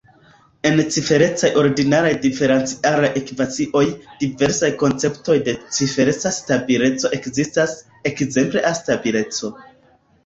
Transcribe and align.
En 0.67 0.77
ciferecaj 0.93 1.49
ordinaraj 1.63 2.13
diferencialaj 2.23 3.11
ekvacioj, 3.21 3.83
diversaj 4.23 4.71
konceptoj 4.85 5.35
de 5.49 5.55
cifereca 5.77 6.33
stabileco 6.39 7.13
ekzistas, 7.19 7.77
ekzemple 8.13 8.67
A-stabileco. 8.75 9.55